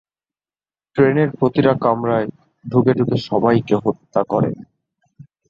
[0.95, 2.27] ট্রেনের প্রতিটা কামরায়
[2.65, 4.51] ঢুকে ঢুকে সবাইকে হত্যা করে।